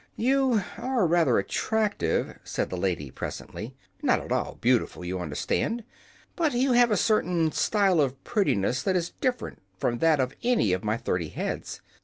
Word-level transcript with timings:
"You 0.17 0.63
are 0.79 1.05
rather 1.05 1.37
attractive," 1.37 2.35
said 2.43 2.71
the 2.71 2.75
lady, 2.75 3.11
presently. 3.11 3.75
"Not 4.01 4.19
at 4.19 4.31
all 4.31 4.55
beautiful, 4.59 5.05
you 5.05 5.19
understand, 5.19 5.83
but 6.35 6.53
you 6.53 6.71
have 6.71 6.89
a 6.89 6.97
certain 6.97 7.51
style 7.51 8.01
of 8.01 8.23
prettiness 8.23 8.81
that 8.81 8.95
is 8.95 9.11
different 9.21 9.61
from 9.77 9.99
that 9.99 10.19
of 10.19 10.33
any 10.41 10.73
of 10.73 10.83
my 10.83 10.97
thirty 10.97 11.29
heads. 11.29 11.81